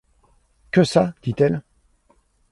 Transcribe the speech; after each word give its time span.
Que 0.71 0.83
ça! 0.83 1.13
dit-elle. 1.21 1.61